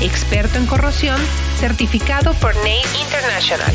experto 0.00 0.58
en 0.58 0.66
corrosión, 0.66 1.20
certificado 1.58 2.32
por 2.34 2.54
NACE 2.56 2.98
International 3.02 3.74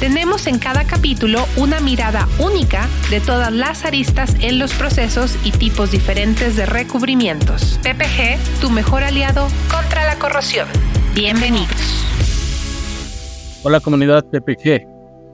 tenemos 0.00 0.46
en 0.46 0.58
cada 0.58 0.84
capítulo 0.84 1.38
una 1.56 1.80
mirada 1.80 2.28
única 2.38 2.86
de 3.08 3.20
todas 3.20 3.50
las 3.50 3.86
aristas 3.86 4.34
en 4.40 4.58
los 4.58 4.74
procesos 4.74 5.38
y 5.42 5.52
tipos 5.52 5.90
diferentes 5.90 6.54
de 6.54 6.66
recubrimientos. 6.66 7.80
PPG, 7.82 8.60
tu 8.60 8.68
mejor 8.68 9.02
aliado 9.04 9.46
contra 9.70 10.04
la 10.04 10.18
corrosión. 10.18 10.68
Bienvenidos. 11.14 11.70
Hola 13.62 13.80
comunidad 13.80 14.24
PPG, 14.26 14.86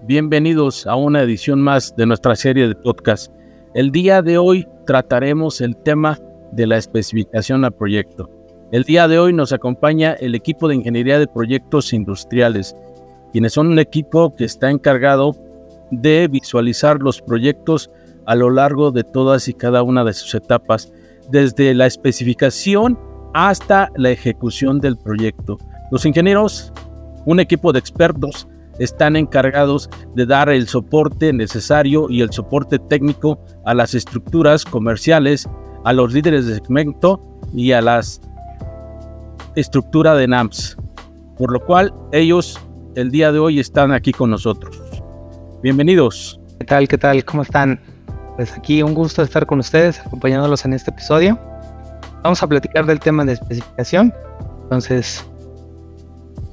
bienvenidos 0.05 0.87
a 0.87 0.95
una 0.95 1.23
edición 1.23 1.61
más 1.61 1.97
de 1.97 2.07
nuestra 2.07 2.37
serie 2.37 2.69
de 2.69 2.77
podcast. 2.77 3.33
El 3.75 3.91
día 3.91 4.23
de 4.23 4.39
hoy 4.39 4.69
trataremos 4.87 5.61
el 5.61 5.77
tema 5.77 6.21
de 6.53 6.69
la 6.69 6.77
especificación 6.77 7.65
al 7.65 7.73
proyecto. 7.73 8.31
El 8.73 8.85
día 8.85 9.07
de 9.07 9.19
hoy 9.19 9.35
nos 9.35 9.53
acompaña 9.53 10.15
el 10.15 10.35
equipo 10.35 10.67
de 10.67 10.75
ingeniería 10.75 11.19
de 11.19 11.27
proyectos 11.27 11.93
industriales 11.93 12.75
quienes 13.31 13.53
son 13.53 13.67
un 13.67 13.79
equipo 13.79 14.35
que 14.35 14.45
está 14.45 14.71
encargado 14.71 15.37
de 15.91 16.27
visualizar 16.27 16.99
los 17.01 17.21
proyectos 17.21 17.91
a 18.25 18.35
lo 18.35 18.49
largo 18.49 18.91
de 18.91 19.05
todas 19.05 19.47
y 19.49 19.53
cada 19.53 19.83
una 19.83 20.05
de 20.05 20.15
sus 20.15 20.35
etapas, 20.35 20.91
desde 21.31 21.75
la 21.75 21.85
especificación 21.85 22.99
hasta 23.35 23.91
la 23.97 24.11
ejecución 24.11 24.81
del 24.81 24.97
proyecto. 24.97 25.59
Los 25.91 26.07
ingenieros, 26.07 26.73
un 27.27 27.41
equipo 27.41 27.73
de 27.73 27.79
expertos, 27.79 28.49
están 28.79 29.17
encargados 29.17 29.91
de 30.15 30.25
dar 30.25 30.49
el 30.49 30.67
soporte 30.67 31.31
necesario 31.35 32.09
y 32.09 32.23
el 32.23 32.33
soporte 32.33 32.79
técnico 32.79 33.39
a 33.67 33.75
las 33.75 33.95
estructuras 33.95 34.65
comerciales, 34.65 35.47
a 35.85 35.93
los 35.93 36.15
líderes 36.15 36.47
de 36.47 36.55
segmento 36.55 37.21
y 37.53 37.73
a 37.73 37.83
las 37.83 38.21
estructura 39.57 40.15
de 40.15 40.27
NAMS, 40.27 40.77
por 41.37 41.53
lo 41.53 41.65
cual 41.65 41.93
ellos 42.13 42.59
el 42.95 43.11
día 43.11 43.33
de 43.33 43.39
hoy 43.39 43.61
están 43.61 43.93
aquí 43.93 44.13
con 44.13 44.31
nosotros. 44.31 44.81
Bienvenidos. 45.63 46.41
¿Qué 46.59 46.65
tal? 46.65 46.89
¿Qué 46.89 46.99
tal? 46.99 47.25
¿Cómo 47.25 47.43
están? 47.43 47.81
Pues 48.37 48.53
aquí 48.57 48.83
un 48.83 48.95
gusto 48.95 49.23
estar 49.23 49.47
con 49.47 49.59
ustedes, 49.59 50.01
acompañándolos 50.01 50.65
en 50.65 50.73
este 50.73 50.91
episodio. 50.91 51.39
Vamos 52.23 52.43
a 52.43 52.47
platicar 52.47 52.87
del 52.87 53.01
tema 53.01 53.25
de 53.25 53.35
especificación. 53.35 54.13
Entonces, 54.63 55.25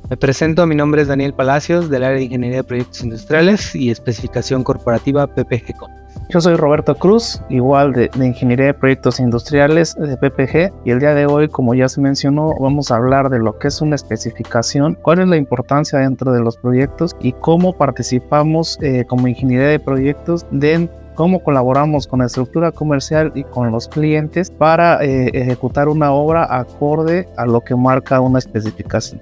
me 0.09 0.17
presento, 0.17 0.65
mi 0.65 0.75
nombre 0.75 1.01
es 1.01 1.07
Daniel 1.07 1.33
Palacios, 1.33 1.89
del 1.89 2.03
área 2.03 2.17
de 2.17 2.23
Ingeniería 2.25 2.57
de 2.57 2.63
Proyectos 2.63 3.01
Industriales 3.03 3.75
y 3.75 3.91
Especificación 3.91 4.63
Corporativa 4.63 5.27
PPG. 5.27 5.98
Yo 6.29 6.39
soy 6.41 6.55
Roberto 6.55 6.93
Cruz, 6.93 7.41
igual 7.49 7.91
de, 7.93 8.09
Ingeniería 8.15 8.67
de 8.67 8.73
Proyectos 8.75 9.19
Industriales 9.19 9.95
de 9.95 10.15
PPG 10.15 10.71
y 10.85 10.91
el 10.91 10.99
día 10.99 11.15
de 11.15 11.25
hoy, 11.25 11.47
como 11.47 11.73
ya 11.73 11.89
se 11.89 12.01
mencionó, 12.01 12.53
vamos 12.59 12.91
a 12.91 12.97
hablar 12.97 13.29
de 13.29 13.39
lo 13.39 13.57
que 13.57 13.69
es 13.69 13.81
una 13.81 13.95
especificación, 13.95 14.95
cuál 15.01 15.19
es 15.19 15.27
la 15.27 15.37
importancia 15.37 15.97
dentro 15.97 16.31
de 16.31 16.41
los 16.41 16.57
proyectos 16.57 17.15
y 17.19 17.31
cómo 17.31 17.73
participamos 17.73 18.77
eh, 18.81 19.05
como 19.07 19.27
Ingeniería 19.27 19.69
de 19.69 19.79
Proyectos 19.79 20.45
de 20.51 20.87
cómo 21.15 21.43
colaboramos 21.43 22.05
con 22.05 22.19
la 22.19 22.27
estructura 22.27 22.71
comercial 22.71 23.31
y 23.33 23.43
con 23.43 23.71
los 23.71 23.87
clientes 23.87 24.51
para 24.51 25.03
eh, 25.03 25.31
ejecutar 25.33 25.87
una 25.87 26.11
obra 26.11 26.47
acorde 26.49 27.27
a 27.37 27.45
lo 27.45 27.61
que 27.61 27.75
marca 27.75 28.21
una 28.21 28.37
especificación. 28.37 29.19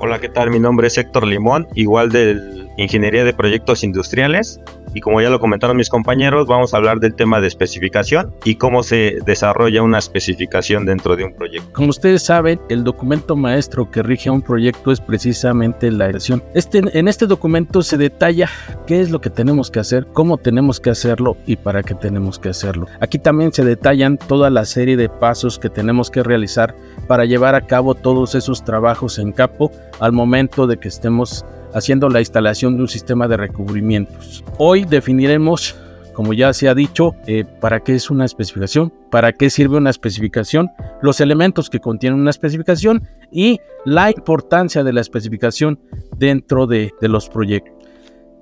Hola, 0.00 0.18
¿qué 0.18 0.28
tal? 0.28 0.50
Mi 0.50 0.60
nombre 0.60 0.88
es 0.88 0.98
Héctor 0.98 1.26
Limón, 1.26 1.66
igual 1.74 2.10
de 2.10 2.68
Ingeniería 2.76 3.24
de 3.24 3.32
Proyectos 3.32 3.82
Industriales 3.82 4.60
y 4.94 5.00
como 5.00 5.20
ya 5.20 5.30
lo 5.30 5.40
comentaron 5.40 5.76
mis 5.76 5.88
compañeros, 5.88 6.46
vamos 6.46 6.74
a 6.74 6.76
hablar 6.76 7.00
del 7.00 7.14
tema 7.14 7.40
de 7.40 7.48
especificación 7.48 8.32
y 8.44 8.56
cómo 8.56 8.82
se 8.82 9.18
desarrolla 9.24 9.82
una 9.82 9.98
especificación 9.98 10.84
dentro 10.86 11.16
de 11.16 11.24
un 11.24 11.34
proyecto. 11.34 11.68
Como 11.72 11.90
ustedes 11.90 12.22
saben, 12.22 12.60
el 12.68 12.84
documento 12.84 13.36
maestro 13.36 13.90
que 13.90 14.02
rige 14.02 14.30
un 14.30 14.42
proyecto 14.42 14.92
es 14.92 15.00
precisamente 15.00 15.90
la 15.90 16.06
elección. 16.06 16.42
Este, 16.54 16.82
en 16.98 17.08
este 17.08 17.26
documento 17.26 17.82
se 17.82 17.96
detalla 17.96 18.48
qué 18.86 19.00
es 19.00 19.10
lo 19.10 19.20
que 19.20 19.30
tenemos 19.30 19.70
que 19.70 19.80
hacer, 19.80 20.06
cómo 20.12 20.38
tenemos 20.38 20.80
que 20.80 20.90
hacerlo 20.90 21.36
y 21.46 21.56
para 21.56 21.82
qué 21.82 21.94
tenemos 21.94 22.38
que 22.38 22.48
hacerlo. 22.48 22.86
Aquí 23.00 23.18
también 23.18 23.52
se 23.52 23.64
detallan 23.64 24.18
toda 24.18 24.50
la 24.50 24.64
serie 24.64 24.96
de 24.96 25.08
pasos 25.08 25.58
que 25.58 25.70
tenemos 25.70 26.10
que 26.10 26.22
realizar 26.22 26.74
para 27.06 27.24
llevar 27.24 27.54
a 27.54 27.66
cabo 27.66 27.94
todos 27.94 28.34
esos 28.34 28.64
trabajos 28.64 29.18
en 29.18 29.32
capo 29.32 29.70
al 30.00 30.12
momento 30.12 30.66
de 30.66 30.78
que 30.78 30.88
estemos 30.88 31.44
haciendo 31.74 32.08
la 32.08 32.20
instalación 32.20 32.76
de 32.76 32.82
un 32.82 32.88
sistema 32.88 33.28
de 33.28 33.36
recubrimientos. 33.36 34.44
Hoy 34.58 34.84
definiremos, 34.84 35.76
como 36.12 36.32
ya 36.32 36.52
se 36.52 36.68
ha 36.68 36.74
dicho, 36.74 37.14
eh, 37.26 37.44
para 37.60 37.80
qué 37.80 37.94
es 37.94 38.10
una 38.10 38.24
especificación, 38.24 38.92
para 39.10 39.32
qué 39.32 39.50
sirve 39.50 39.76
una 39.76 39.90
especificación, 39.90 40.70
los 41.02 41.20
elementos 41.20 41.70
que 41.70 41.80
contienen 41.80 42.20
una 42.20 42.30
especificación 42.30 43.08
y 43.30 43.60
la 43.84 44.10
importancia 44.10 44.84
de 44.84 44.92
la 44.92 45.00
especificación 45.00 45.80
dentro 46.16 46.66
de, 46.66 46.92
de 47.00 47.08
los 47.08 47.28
proyectos. 47.28 47.74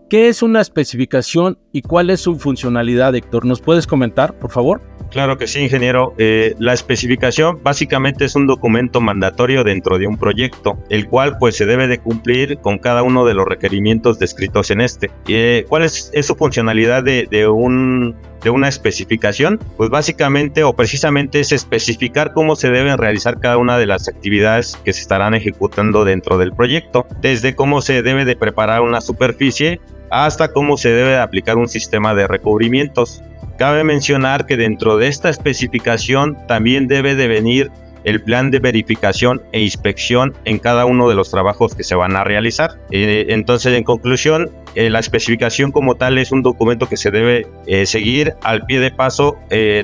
¿Qué 0.09 0.29
es 0.29 0.43
una 0.43 0.61
especificación 0.61 1.59
y 1.77 1.83
cuál 1.83 2.09
es 2.09 2.21
su 2.21 2.39
funcionalidad, 2.39 3.15
Héctor? 3.15 3.45
¿Nos 3.45 3.61
puedes 3.61 3.87
comentar, 3.87 4.33
por 4.39 4.51
favor? 4.51 4.81
Claro 5.11 5.37
que 5.37 5.47
sí, 5.47 5.61
ingeniero. 5.61 6.15
Eh, 6.17 6.55
la 6.59 6.73
especificación 6.73 7.63
básicamente 7.63 8.25
es 8.25 8.35
un 8.35 8.47
documento 8.47 9.03
mandatorio 9.03 9.63
dentro 9.63 9.99
de 9.99 10.07
un 10.07 10.17
proyecto, 10.17 10.79
el 10.89 11.07
cual 11.07 11.37
pues 11.39 11.55
se 11.55 11.67
debe 11.67 11.87
de 11.87 11.99
cumplir 11.99 12.57
con 12.63 12.79
cada 12.79 13.03
uno 13.03 13.27
de 13.27 13.35
los 13.35 13.45
requerimientos 13.45 14.19
descritos 14.19 14.71
en 14.71 14.81
este. 14.81 15.11
Eh, 15.29 15.67
¿Cuál 15.69 15.83
es, 15.83 16.11
su 16.23 16.35
funcionalidad 16.35 17.03
de, 17.03 17.47
un, 17.47 18.17
de 18.43 18.49
una 18.49 18.69
especificación? 18.69 19.61
Pues 19.77 19.91
básicamente 19.91 20.65
o 20.65 20.75
precisamente 20.75 21.41
es 21.41 21.53
especificar 21.53 22.33
cómo 22.33 22.57
se 22.57 22.71
deben 22.71 22.97
realizar 22.97 23.39
cada 23.39 23.59
una 23.59 23.77
de 23.77 23.85
las 23.85 24.09
actividades 24.09 24.79
que 24.83 24.95
se 24.95 25.03
estarán 25.03 25.35
ejecutando 25.35 26.07
dentro 26.07 26.39
del 26.39 26.55
proyecto, 26.55 27.07
desde 27.21 27.55
cómo 27.55 27.83
se 27.83 28.01
debe 28.03 28.25
de 28.25 28.35
preparar 28.35 28.81
una 28.81 29.03
superficie 29.03 29.79
hasta 30.11 30.49
cómo 30.49 30.77
se 30.77 30.91
debe 30.91 31.11
de 31.11 31.19
aplicar 31.19 31.57
un 31.57 31.69
sistema 31.69 32.15
de 32.15 32.27
recubrimientos. 32.27 33.23
Cabe 33.59 33.85
mencionar 33.85 34.47
que 34.47 34.57
dentro 34.57 34.97
de 34.97 35.09
esta 35.09 35.31
especificación 35.31 36.37
también 36.47 36.89
debe 36.89 37.15
de 37.15 37.29
venir 37.29 37.71
el 38.07 38.23
plan 38.23 38.53
de 38.53 38.61
verificación 38.61 39.43
e 39.53 39.61
inspección 39.61 40.33
en 40.45 40.59
cada 40.61 40.87
uno 40.87 41.09
de 41.09 41.17
los 41.17 41.31
trabajos 41.31 41.75
que 41.75 41.83
se 41.83 41.97
van 41.97 42.15
a 42.15 42.23
realizar. 42.23 42.79
Eh, 42.93 43.27
entonces, 43.31 43.77
en 43.77 43.83
conclusión, 43.83 44.49
eh, 44.77 44.89
la 44.91 45.01
especificación 45.01 45.73
como 45.73 45.97
tal 45.97 46.17
es 46.17 46.31
un 46.31 46.43
documento 46.43 46.89
que 46.89 46.97
se 46.97 47.11
debe 47.11 47.49
eh, 47.67 47.85
seguir 47.85 48.35
al 48.43 48.65
pie 48.65 48.79
de 48.79 48.93
paso 48.93 49.37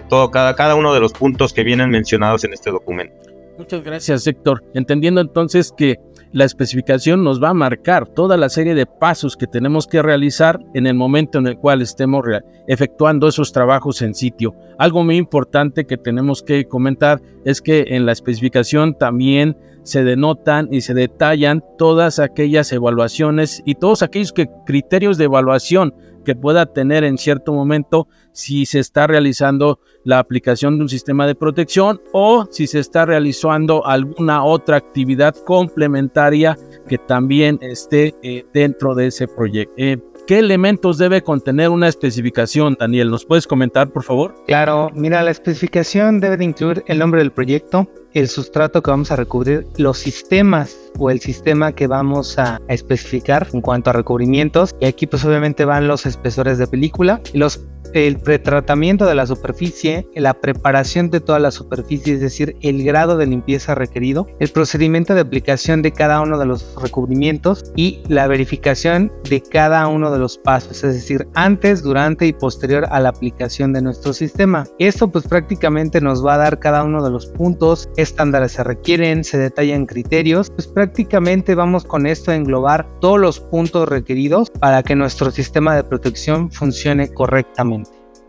todo, 0.08 0.30
cada, 0.30 0.54
cada 0.54 0.76
uno 0.76 0.94
de 0.94 1.00
los 1.00 1.12
puntos 1.12 1.52
que 1.52 1.64
vienen 1.64 1.90
mencionados 1.90 2.44
en 2.44 2.52
este 2.52 2.70
documento. 2.70 3.14
Muchas 3.58 3.82
gracias, 3.82 4.26
Héctor. 4.26 4.62
Entendiendo 4.72 5.20
entonces 5.20 5.72
que 5.76 5.98
la 6.32 6.44
especificación 6.44 7.22
nos 7.22 7.42
va 7.42 7.50
a 7.50 7.54
marcar 7.54 8.08
toda 8.08 8.36
la 8.36 8.48
serie 8.48 8.74
de 8.74 8.86
pasos 8.86 9.36
que 9.36 9.46
tenemos 9.46 9.86
que 9.86 10.02
realizar 10.02 10.60
en 10.74 10.86
el 10.86 10.94
momento 10.94 11.38
en 11.38 11.46
el 11.46 11.58
cual 11.58 11.82
estemos 11.82 12.24
efectuando 12.66 13.28
esos 13.28 13.52
trabajos 13.52 14.02
en 14.02 14.14
sitio. 14.14 14.54
Algo 14.78 15.04
muy 15.04 15.16
importante 15.16 15.86
que 15.86 15.98
tenemos 15.98 16.42
que 16.42 16.66
comentar 16.66 17.20
es 17.44 17.60
que 17.60 17.84
en 17.88 18.06
la 18.06 18.12
especificación 18.12 18.94
también 18.94 19.56
se 19.82 20.04
denotan 20.04 20.68
y 20.70 20.82
se 20.82 20.94
detallan 20.94 21.62
todas 21.76 22.18
aquellas 22.18 22.72
evaluaciones 22.72 23.62
y 23.64 23.74
todos 23.74 24.02
aquellos 24.02 24.32
criterios 24.64 25.18
de 25.18 25.24
evaluación 25.24 25.94
que 26.24 26.34
pueda 26.34 26.66
tener 26.66 27.04
en 27.04 27.18
cierto 27.18 27.52
momento 27.52 28.08
si 28.32 28.66
se 28.66 28.78
está 28.78 29.06
realizando 29.06 29.80
la 30.04 30.18
aplicación 30.18 30.76
de 30.76 30.82
un 30.82 30.88
sistema 30.88 31.26
de 31.26 31.34
protección 31.34 32.00
o 32.12 32.46
si 32.50 32.66
se 32.66 32.78
está 32.78 33.04
realizando 33.04 33.86
alguna 33.86 34.44
otra 34.44 34.76
actividad 34.76 35.34
complementaria 35.44 36.56
que 36.88 36.98
también 36.98 37.58
esté 37.60 38.14
eh, 38.22 38.44
dentro 38.52 38.94
de 38.94 39.08
ese 39.08 39.28
proyecto. 39.28 39.74
Eh, 39.76 39.98
¿Qué 40.24 40.38
elementos 40.38 40.98
debe 40.98 41.22
contener 41.22 41.70
una 41.70 41.88
especificación, 41.88 42.76
Daniel? 42.78 43.10
¿Nos 43.10 43.24
puedes 43.24 43.48
comentar, 43.48 43.90
por 43.90 44.04
favor? 44.04 44.36
Claro, 44.46 44.88
mira, 44.94 45.20
la 45.22 45.32
especificación 45.32 46.20
debe 46.20 46.36
de 46.36 46.44
incluir 46.44 46.84
el 46.86 47.00
nombre 47.00 47.20
del 47.20 47.32
proyecto, 47.32 47.88
el 48.12 48.28
sustrato 48.28 48.82
que 48.82 48.92
vamos 48.92 49.10
a 49.10 49.16
recubrir, 49.16 49.66
los 49.78 49.98
sistemas 49.98 50.76
o 50.96 51.10
el 51.10 51.18
sistema 51.18 51.72
que 51.72 51.88
vamos 51.88 52.38
a, 52.38 52.60
especificar 52.68 53.48
en 53.52 53.60
cuanto 53.60 53.90
a 53.90 53.94
recubrimientos. 53.94 54.70
Y 54.80 54.86
aquí 54.86 55.08
pues 55.08 55.24
obviamente 55.24 55.64
van 55.64 55.88
los 55.88 56.06
espesores 56.06 56.56
de 56.56 56.68
película 56.68 57.20
los 57.34 57.60
el 57.94 58.18
pretratamiento 58.18 59.06
de 59.06 59.14
la 59.14 59.26
superficie, 59.26 60.06
la 60.14 60.34
preparación 60.34 61.10
de 61.10 61.20
toda 61.20 61.38
la 61.38 61.50
superficie, 61.50 62.14
es 62.14 62.20
decir, 62.20 62.56
el 62.60 62.84
grado 62.84 63.16
de 63.16 63.26
limpieza 63.26 63.74
requerido, 63.74 64.26
el 64.38 64.48
procedimiento 64.50 65.14
de 65.14 65.20
aplicación 65.20 65.82
de 65.82 65.92
cada 65.92 66.20
uno 66.20 66.38
de 66.38 66.46
los 66.46 66.74
recubrimientos 66.80 67.64
y 67.76 68.00
la 68.08 68.26
verificación 68.26 69.12
de 69.28 69.40
cada 69.40 69.86
uno 69.88 70.10
de 70.10 70.18
los 70.18 70.38
pasos, 70.38 70.84
es 70.84 70.94
decir, 70.94 71.26
antes, 71.34 71.82
durante 71.82 72.26
y 72.26 72.32
posterior 72.32 72.86
a 72.90 73.00
la 73.00 73.10
aplicación 73.10 73.72
de 73.72 73.82
nuestro 73.82 74.12
sistema. 74.12 74.66
Esto 74.78 75.08
pues 75.08 75.26
prácticamente 75.26 76.00
nos 76.00 76.24
va 76.24 76.34
a 76.34 76.38
dar 76.38 76.58
cada 76.58 76.84
uno 76.84 77.02
de 77.02 77.10
los 77.10 77.26
puntos, 77.26 77.88
estándares 77.96 78.52
se 78.52 78.64
requieren, 78.64 79.24
se 79.24 79.38
detallan 79.38 79.86
criterios, 79.86 80.50
pues 80.50 80.66
prácticamente 80.66 81.54
vamos 81.54 81.84
con 81.84 82.06
esto 82.06 82.30
a 82.30 82.36
englobar 82.36 82.86
todos 83.00 83.20
los 83.20 83.40
puntos 83.40 83.88
requeridos 83.88 84.50
para 84.50 84.82
que 84.82 84.96
nuestro 84.96 85.30
sistema 85.30 85.74
de 85.76 85.84
protección 85.84 86.50
funcione 86.50 87.12
correctamente. 87.12 87.81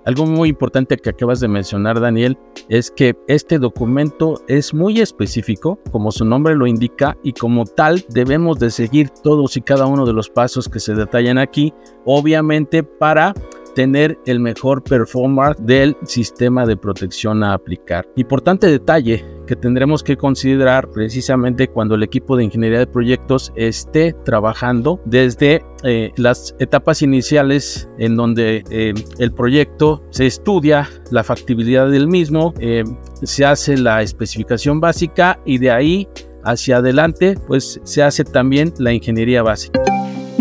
Algo 0.05 0.25
muy 0.25 0.49
importante 0.49 0.97
que 0.97 1.09
acabas 1.09 1.39
de 1.39 1.47
mencionar, 1.47 1.99
Daniel, 1.99 2.37
es 2.67 2.91
que 2.91 3.15
este 3.27 3.57
documento 3.57 4.41
es 4.47 4.73
muy 4.73 4.99
específico, 4.99 5.79
como 5.91 6.11
su 6.11 6.25
nombre 6.25 6.55
lo 6.55 6.67
indica, 6.67 7.17
y 7.23 7.31
como 7.31 7.65
tal 7.65 8.03
debemos 8.09 8.59
de 8.59 8.69
seguir 8.69 9.09
todos 9.09 9.55
y 9.55 9.61
cada 9.61 9.85
uno 9.85 10.05
de 10.05 10.13
los 10.13 10.29
pasos 10.29 10.67
que 10.67 10.79
se 10.79 10.93
detallan 10.93 11.37
aquí, 11.37 11.73
obviamente 12.03 12.83
para 12.83 13.33
tener 13.75 14.19
el 14.25 14.39
mejor 14.39 14.83
performance 14.83 15.57
del 15.61 15.95
sistema 16.03 16.65
de 16.65 16.77
protección 16.77 17.43
a 17.43 17.53
aplicar. 17.53 18.07
Importante 18.15 18.67
detalle 18.67 19.25
que 19.47 19.55
tendremos 19.55 20.03
que 20.03 20.15
considerar 20.17 20.89
precisamente 20.91 21.67
cuando 21.67 21.95
el 21.95 22.03
equipo 22.03 22.37
de 22.37 22.45
ingeniería 22.45 22.79
de 22.79 22.87
proyectos 22.87 23.51
esté 23.55 24.13
trabajando 24.23 25.01
desde 25.05 25.63
eh, 25.83 26.11
las 26.15 26.55
etapas 26.59 27.01
iniciales 27.01 27.89
en 27.97 28.15
donde 28.15 28.63
eh, 28.69 28.93
el 29.19 29.33
proyecto 29.33 30.03
se 30.11 30.27
estudia 30.27 30.89
la 31.11 31.23
factibilidad 31.23 31.89
del 31.89 32.07
mismo, 32.07 32.53
eh, 32.59 32.83
se 33.23 33.45
hace 33.45 33.77
la 33.77 34.01
especificación 34.01 34.79
básica 34.79 35.39
y 35.45 35.57
de 35.57 35.71
ahí 35.71 36.07
hacia 36.43 36.77
adelante 36.77 37.35
pues 37.47 37.79
se 37.83 38.03
hace 38.03 38.23
también 38.23 38.73
la 38.77 38.93
ingeniería 38.93 39.43
básica. 39.43 39.92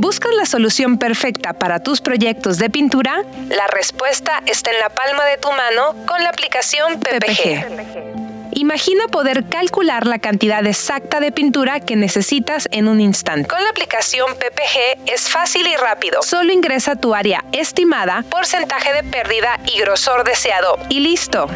¿Buscas 0.02 0.32
la 0.34 0.46
solución 0.46 0.98
perfecta 0.98 1.52
para 1.52 1.78
tus 1.78 2.00
proyectos 2.00 2.58
de 2.58 2.68
pintura? 2.68 3.22
La 3.50 3.68
respuesta 3.68 4.42
está 4.46 4.72
en 4.72 4.80
la 4.80 4.88
palma 4.88 5.24
de 5.26 5.36
tu 5.36 5.48
mano 5.52 5.94
con 6.06 6.20
la 6.24 6.30
aplicación 6.30 6.98
PPG. 6.98 8.50
Imagina 8.50 9.06
poder 9.06 9.44
calcular 9.48 10.08
la 10.08 10.18
cantidad 10.18 10.66
exacta 10.66 11.20
de 11.20 11.30
pintura 11.30 11.78
que 11.78 11.94
necesitas 11.94 12.68
en 12.72 12.88
un 12.88 13.00
instante. 13.00 13.48
Con 13.48 13.62
la 13.62 13.70
aplicación 13.70 14.34
PPG 14.34 15.08
es 15.08 15.28
fácil 15.28 15.68
y 15.68 15.76
rápido. 15.76 16.20
Solo 16.22 16.52
ingresa 16.52 16.96
tu 16.96 17.14
área 17.14 17.44
estimada, 17.52 18.24
porcentaje 18.28 18.92
de 18.92 19.04
pérdida 19.04 19.60
y 19.72 19.78
grosor 19.78 20.24
deseado 20.24 20.80
y 20.88 20.98
listo. 20.98 21.46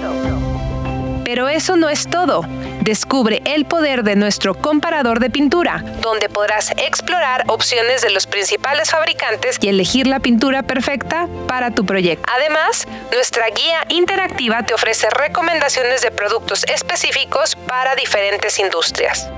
Pero 1.24 1.48
eso 1.48 1.74
no 1.76 1.88
es 1.88 2.08
todo. 2.08 2.46
Descubre 2.80 3.42
el 3.44 3.64
poder 3.64 4.04
de 4.04 4.16
nuestro 4.16 4.54
comparador 4.54 5.20
de 5.20 5.30
pintura, 5.30 5.82
donde 6.00 6.28
podrás 6.28 6.70
explorar 6.72 7.44
opciones 7.48 8.02
de 8.02 8.10
los 8.10 8.26
principales 8.26 8.90
fabricantes 8.90 9.58
y 9.60 9.68
elegir 9.68 10.06
la 10.06 10.20
pintura 10.20 10.62
perfecta 10.62 11.28
para 11.48 11.70
tu 11.70 11.84
proyecto. 11.84 12.30
Además, 12.32 12.86
nuestra 13.12 13.48
guía 13.48 13.84
interactiva 13.88 14.62
te 14.62 14.74
ofrece 14.74 15.08
recomendaciones 15.10 16.02
de 16.02 16.10
productos 16.10 16.64
específicos 16.64 17.56
para 17.66 17.94
diferentes 17.96 18.58
industrias, 18.58 19.28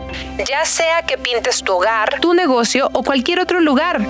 ya 0.47 0.65
sea 0.65 1.03
que 1.03 1.17
pintes 1.17 1.63
tu 1.63 1.75
hogar, 1.75 2.21
tu 2.21 2.35
negocio 2.35 2.91
o 2.93 3.03
cualquier 3.03 3.41
otro 3.41 3.61
lugar. 3.61 4.01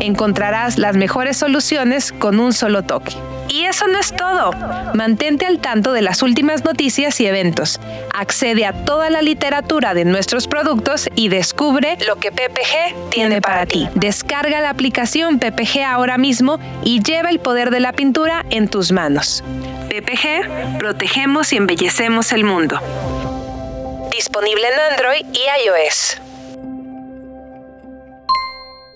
Encontrarás 0.00 0.78
las 0.78 0.96
mejores 0.96 1.36
soluciones 1.36 2.12
con 2.12 2.40
un 2.40 2.52
solo 2.52 2.82
toque. 2.82 3.14
Y 3.50 3.64
eso 3.64 3.88
no 3.88 3.98
es 3.98 4.14
todo. 4.14 4.52
Mantente 4.94 5.44
al 5.44 5.58
tanto 5.58 5.92
de 5.92 6.02
las 6.02 6.22
últimas 6.22 6.64
noticias 6.64 7.20
y 7.20 7.26
eventos. 7.26 7.80
Accede 8.14 8.64
a 8.64 8.84
toda 8.84 9.10
la 9.10 9.22
literatura 9.22 9.92
de 9.92 10.04
nuestros 10.04 10.46
productos 10.46 11.08
y 11.16 11.28
descubre 11.28 11.98
lo 12.06 12.16
que 12.16 12.30
PPG 12.30 13.10
tiene 13.10 13.40
para 13.40 13.66
ti. 13.66 13.88
Descarga 13.94 14.60
la 14.60 14.70
aplicación 14.70 15.40
PPG 15.40 15.82
ahora 15.84 16.16
mismo 16.16 16.60
y 16.84 17.02
lleva 17.02 17.30
el 17.30 17.40
poder 17.40 17.70
de 17.70 17.80
la 17.80 17.92
pintura 17.92 18.46
en 18.50 18.68
tus 18.68 18.92
manos. 18.92 19.42
PPG, 19.88 20.78
protegemos 20.78 21.52
y 21.52 21.56
embellecemos 21.56 22.32
el 22.32 22.44
mundo. 22.44 22.80
Disponible 24.12 24.68
en 24.68 24.92
Android 24.92 25.26
y 25.32 25.66
iOS. 25.66 26.29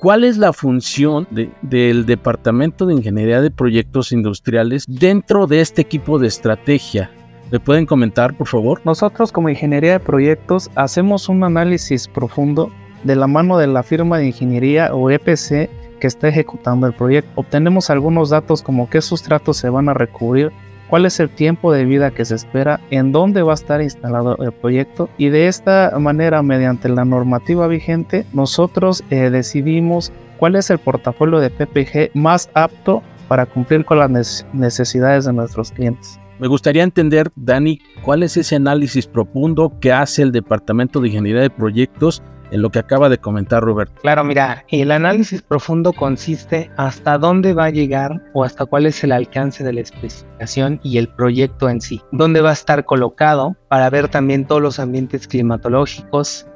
¿Cuál 0.05 0.25
es 0.25 0.37
la 0.37 0.53
función 0.53 1.27
del 1.63 2.05
Departamento 2.05 2.85
de 2.85 2.93
Ingeniería 2.93 3.41
de 3.41 3.51
Proyectos 3.51 4.13
Industriales 4.13 4.85
dentro 4.87 5.47
de 5.47 5.63
este 5.63 5.81
equipo 5.81 6.19
de 6.19 6.27
estrategia? 6.27 7.11
¿Me 7.51 7.59
pueden 7.59 7.87
comentar, 7.87 8.37
por 8.37 8.47
favor? 8.47 8.83
Nosotros 8.85 9.33
como 9.33 9.49
Ingeniería 9.49 9.93
de 9.93 10.01
Proyectos 10.01 10.71
hacemos 10.75 11.31
un 11.31 11.43
análisis 11.43 12.07
profundo 12.07 12.71
de 13.03 13.17
la 13.17 13.27
mano 13.27 13.57
de 13.57 13.67
la 13.67 13.83
firma 13.83 14.19
de 14.19 14.27
ingeniería 14.27 14.95
o 14.95 15.09
EPC 15.09 15.71
que 15.99 16.07
está 16.07 16.29
ejecutando 16.29 16.87
el 16.87 16.93
proyecto. 16.93 17.31
Obtenemos 17.37 17.89
algunos 17.89 18.29
datos 18.29 18.61
como 18.61 18.91
qué 18.91 19.01
sustratos 19.01 19.57
se 19.57 19.71
van 19.71 19.89
a 19.89 19.95
recubrir, 19.95 20.53
cuál 20.95 21.07
es 21.07 21.19
el 21.19 21.29
tiempo 21.29 21.73
de 21.73 21.85
vida 21.85 22.13
que 22.13 22.25
se 22.25 22.37
espera, 22.37 22.79
en 22.91 23.11
dónde 23.11 23.43
va 23.43 23.51
a 23.51 23.55
estar 23.55 23.83
instalado 23.83 24.37
el 24.39 24.53
proyecto 24.53 25.09
y 25.19 25.29
de 25.29 25.49
esta 25.49 25.93
manera 25.99 26.41
mediante 26.41 26.89
la 26.89 27.05
normativa 27.05 27.67
vigente 27.67 28.25
nosotros 28.33 29.03
eh, 29.11 29.29
decidimos 29.29 30.13
cuál 30.39 30.55
es 30.55 30.71
el 30.71 30.79
portafolio 30.79 31.41
de 31.41 31.51
PPG 31.51 32.17
más 32.17 32.49
apto 32.55 33.03
para 33.27 33.45
cumplir 33.45 33.85
con 33.85 33.99
las 33.99 34.47
necesidades 34.53 35.25
de 35.25 35.33
nuestros 35.33 35.73
clientes. 35.73 36.21
Me 36.39 36.47
gustaría 36.47 36.85
entender, 36.85 37.29
Dani, 37.35 37.81
cuál 38.05 38.23
es 38.23 38.37
ese 38.37 38.55
análisis 38.55 39.09
profundo 39.09 39.73
que 39.81 39.93
hace 39.93 40.23
el 40.23 40.31
Departamento 40.31 41.01
de 41.01 41.09
Ingeniería 41.09 41.43
de 41.43 41.51
Proyectos 41.51 42.23
en 42.55 42.63
lo 42.63 42.71
que 42.71 42.79
acaba 42.79 43.09
de 43.09 43.19
comentar 43.19 43.63
Roberto. 43.65 44.01
Claro, 44.01 44.23
mira, 44.23 44.65
el 44.69 44.93
análisis 44.93 45.43
profundo 45.43 45.93
consiste 45.93 46.71
hasta 46.77 47.19
dónde 47.19 47.53
va 47.53 47.65
a 47.65 47.71
llegar 47.71 48.23
o 48.33 48.45
hasta 48.45 48.65
cuál 48.65 48.87
es 48.87 49.03
el 49.03 49.11
alcance 49.11 49.65
de 49.65 49.73
la 49.73 49.81
especificación 49.81 50.79
y 50.85 50.99
el 50.99 51.09
proyecto 51.09 51.69
en 51.69 51.81
sí, 51.81 52.01
dónde 52.13 52.41
va 52.41 52.51
a 52.51 52.55
estar 52.55 52.85
colocado 52.85 53.57
para 53.69 53.91
ver 53.91 54.09
también 54.09 54.47
todos 54.47 54.63
los 54.63 54.79
ambientes 54.79 55.27
climatológicos, 55.27 56.47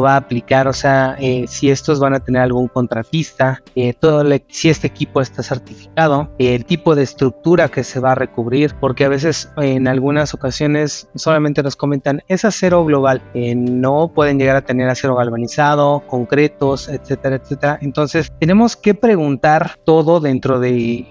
va 0.00 0.14
a 0.14 0.16
aplicar, 0.16 0.68
o 0.68 0.72
sea, 0.72 1.16
eh, 1.18 1.44
si 1.48 1.70
estos 1.70 2.00
van 2.00 2.14
a 2.14 2.20
tener 2.20 2.42
algún 2.42 2.68
contratista, 2.68 3.62
eh, 3.74 3.92
todo 3.92 4.24
si 4.48 4.68
este 4.68 4.86
equipo 4.86 5.20
está 5.20 5.42
certificado, 5.42 6.30
el 6.38 6.64
tipo 6.64 6.94
de 6.94 7.02
estructura 7.02 7.68
que 7.68 7.84
se 7.84 8.00
va 8.00 8.12
a 8.12 8.14
recubrir, 8.14 8.74
porque 8.80 9.04
a 9.04 9.08
veces 9.08 9.50
en 9.56 9.88
algunas 9.88 10.34
ocasiones 10.34 11.08
solamente 11.14 11.62
nos 11.62 11.76
comentan 11.76 12.22
es 12.28 12.44
acero 12.44 12.84
global, 12.84 13.22
eh, 13.34 13.54
no 13.54 14.10
pueden 14.14 14.38
llegar 14.38 14.56
a 14.56 14.62
tener 14.62 14.88
acero 14.88 15.16
galvanizado, 15.16 16.02
concretos, 16.06 16.88
etcétera, 16.88 17.36
etcétera. 17.36 17.78
Entonces 17.80 18.32
tenemos 18.40 18.76
que 18.76 18.94
preguntar 18.94 19.78
todo 19.84 20.20
dentro 20.20 20.60
de 20.60 21.06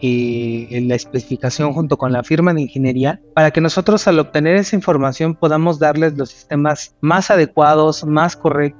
la 0.87 0.95
especificación 0.95 1.73
junto 1.73 1.97
con 1.97 2.11
la 2.11 2.23
firma 2.23 2.53
de 2.53 2.61
ingeniería 2.61 3.21
para 3.33 3.51
que 3.51 3.61
nosotros 3.61 4.07
al 4.07 4.19
obtener 4.19 4.55
esa 4.55 4.75
información 4.75 5.35
podamos 5.35 5.79
darles 5.79 6.17
los 6.17 6.29
sistemas 6.29 6.95
más 7.01 7.29
adecuados, 7.31 8.05
más 8.05 8.35
correctos 8.35 8.72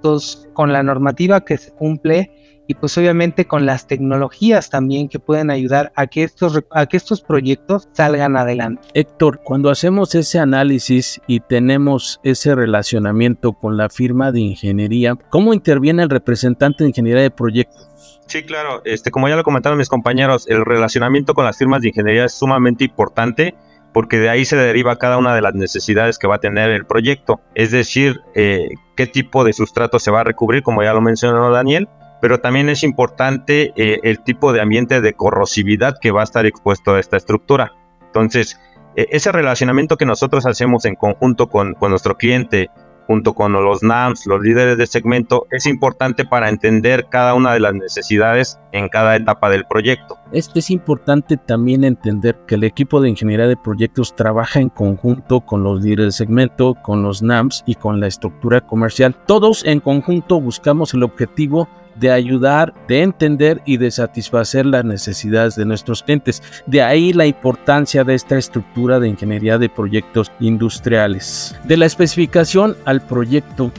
con 0.54 0.74
la 0.74 0.84
normativa 0.84 1.46
que 1.46 1.58
se 1.58 1.72
cumple 1.72 2.32
y 2.68 2.76
pues 2.76 2.98
obviamente 2.98 3.46
con 3.46 3.66
las 3.66 3.88
tecnologías 3.88 4.70
también 4.70 5.10
que 5.10 5.20
pueden 5.20 5.52
ayudar 5.52 5.92
a 5.96 6.08
que 6.08 6.24
estos, 6.24 6.62
a 6.72 6.86
que 6.86 6.98
estos 6.98 7.22
proyectos 7.22 7.90
salgan 7.92 8.38
adelante. 8.38 8.88
Héctor, 8.94 9.42
cuando 9.44 9.70
hacemos 9.70 10.16
ese 10.16 10.40
análisis 10.40 11.22
y 11.28 11.42
tenemos 11.42 12.20
ese 12.24 12.56
relacionamiento 12.56 13.54
con 13.54 13.78
la 13.78 13.90
firma 13.90 14.32
de 14.32 14.40
ingeniería, 14.42 15.16
¿cómo 15.30 15.54
interviene 15.54 16.04
el 16.04 16.10
representante 16.10 16.84
de 16.84 16.90
ingeniería 16.90 17.24
de 17.24 17.32
proyectos? 17.32 17.90
Sí, 18.28 18.44
claro, 18.44 18.82
este, 18.86 19.12
como 19.12 19.28
ya 19.28 19.36
lo 19.36 19.44
comentaron 19.44 19.78
mis 19.78 19.90
compañeros, 19.90 20.48
el 20.48 20.64
relacionamiento 20.64 21.34
con 21.34 21.46
las 21.46 21.58
firmas 21.58 21.82
de 21.82 21.90
ingeniería 21.90 22.26
es 22.26 22.34
sumamente 22.34 22.86
importante 22.86 23.54
porque 23.94 24.20
de 24.20 24.30
ahí 24.30 24.44
se 24.46 24.58
deriva 24.58 24.98
cada 24.98 25.18
una 25.18 25.36
de 25.36 25.42
las 25.42 25.54
necesidades 25.54 26.18
que 26.18 26.28
va 26.28 26.36
a 26.36 26.40
tener 26.40 26.72
el 26.72 26.86
proyecto. 26.86 27.42
Es 27.56 27.72
decir, 27.72 28.22
eh, 28.36 28.70
qué 28.96 29.08
tipo 29.08 29.44
de 29.44 29.54
sustrato 29.54 30.00
se 30.00 30.12
va 30.12 30.22
a 30.22 30.24
recubrir, 30.24 30.64
como 30.64 30.84
ya 30.84 30.94
lo 30.94 31.02
mencionó 31.02 31.52
Daniel, 31.52 31.88
pero 32.22 32.40
también 32.40 32.70
es 32.70 32.84
importante 32.84 33.74
eh, 33.76 34.00
el 34.04 34.24
tipo 34.24 34.54
de 34.54 34.62
ambiente 34.62 35.02
de 35.02 35.14
corrosividad 35.14 35.96
que 36.02 36.12
va 36.12 36.22
a 36.22 36.24
estar 36.24 36.46
expuesto 36.46 36.96
a 36.96 37.00
esta 37.00 37.18
estructura. 37.18 37.74
Entonces, 38.06 38.60
e, 38.96 39.08
ese 39.12 39.32
relacionamiento 39.32 39.98
que 39.98 40.06
nosotros 40.06 40.46
hacemos 40.46 40.86
en 40.86 40.96
conjunto 40.96 41.48
con, 41.48 41.74
con 41.74 41.90
nuestro 41.92 42.18
cliente 42.18 42.70
junto 43.08 43.34
con 43.34 43.54
los 43.54 43.84
NAMS, 43.84 44.26
los 44.26 44.42
líderes 44.42 44.78
de 44.78 44.88
segmento, 44.88 45.48
es 45.52 45.66
importante 45.66 46.26
para 46.26 46.50
entender 46.50 47.08
cada 47.10 47.34
una 47.34 47.54
de 47.54 47.60
las 47.60 47.74
necesidades 47.74 48.60
en 48.72 48.90
cada 48.90 49.16
etapa 49.16 49.50
del 49.50 49.66
proyecto. 49.66 50.18
Es, 50.32 50.50
es 50.56 50.72
importante 50.72 51.38
también 51.38 51.84
entender 51.84 52.38
que 52.48 52.56
el 52.56 52.64
equipo 52.64 53.02
de 53.02 53.10
ingeniería 53.10 53.48
de 53.48 53.58
proyectos 53.58 54.16
trabaja 54.16 54.60
en 54.60 54.70
conjunto 54.70 55.42
con 55.42 55.64
los 55.64 55.82
líderes 55.82 56.06
de 56.06 56.12
segmento, 56.12 56.76
con 56.82 57.04
los 57.04 57.22
NAMS 57.22 57.64
y 57.66 57.76
con 57.76 58.00
la 58.00 58.08
estructura 58.08 58.62
comercial. 58.62 59.16
Todos 59.26 59.64
en 59.66 59.80
conjunto 59.80 60.40
buscamos 60.42 60.94
el 60.94 61.04
objetivo 61.04 61.68
de 61.96 62.12
ayudar, 62.12 62.74
de 62.88 63.02
entender 63.02 63.62
y 63.66 63.78
de 63.78 63.92
satisfacer 63.92 64.66
las 64.66 64.86
necesidades 64.86 65.56
de 65.56 65.66
nuestros 65.66 66.04
clientes. 66.04 66.42
De 66.66 66.82
ahí 66.82 67.14
la 67.14 67.26
importancia 67.26 68.04
de 68.04 68.16
esta 68.16 68.38
estructura 68.38 69.00
de 69.00 69.10
ingeniería 69.10 69.58
de 69.58 69.70
proyectos 69.70 70.32
industriales. 70.40 71.56
De 71.66 71.78
la 71.78 71.86
especificación 71.86 72.76
al 72.86 73.02
proyecto, 73.02 73.72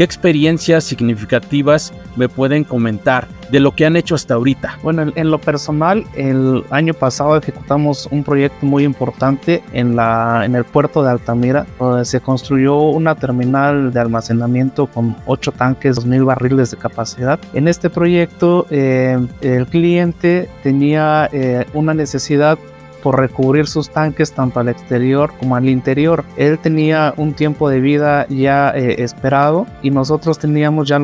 ¿qué 0.00 0.04
experiencias 0.04 0.84
significativas 0.84 1.92
me 2.16 2.26
pueden 2.26 2.64
comentar? 2.64 3.28
de 3.50 3.60
lo 3.60 3.72
que 3.72 3.84
han 3.84 3.96
hecho 3.96 4.14
hasta 4.14 4.34
ahorita? 4.34 4.78
Bueno, 4.82 5.12
en 5.14 5.30
lo 5.30 5.38
personal, 5.40 6.04
el 6.14 6.64
año 6.70 6.94
pasado 6.94 7.36
ejecutamos 7.36 8.06
un 8.10 8.22
proyecto 8.22 8.64
muy 8.64 8.84
importante 8.84 9.62
en, 9.72 9.98
el 9.98 10.64
puerto 10.64 11.02
de 11.02 11.10
Altamira, 11.10 11.66
donde 11.78 12.04
se 12.04 12.20
construyó 12.20 12.78
una 12.78 13.14
terminal 13.16 13.92
de 13.92 14.00
almacenamiento 14.00 14.86
con 14.86 15.16
8 15.26 15.52
tanques, 15.52 15.96
2.000 15.96 16.24
barriles 16.24 16.70
de 16.70 16.76
capacidad. 16.76 17.40
En 17.52 17.66
este 17.66 17.90
proyecto, 17.90 18.66
eh, 18.70 19.18
el 19.40 19.66
cliente 19.66 20.48
tenía 20.62 21.28
eh, 21.32 21.66
una 21.74 21.92
necesidad 21.92 22.56
por 23.02 23.18
recubrir 23.18 23.66
sus 23.66 23.90
tanques 23.90 24.32
tanto 24.32 24.60
al 24.60 24.68
exterior 24.68 25.32
como 25.38 25.56
al 25.56 25.68
interior. 25.68 26.24
Él 26.36 26.58
tenía 26.58 27.14
un 27.16 27.34
tiempo 27.34 27.68
de 27.68 27.80
vida 27.80 28.26
ya 28.28 28.70
eh, 28.70 29.02
esperado 29.02 29.66
y 29.82 29.90
nosotros 29.90 30.38
teníamos 30.38 30.88
ya 30.88 31.00